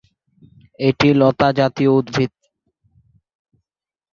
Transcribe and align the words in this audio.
এটি 0.79 1.09
লতা 1.13 1.47
জাতীয় 1.59 1.91
উদ্ভিদ। 1.99 2.31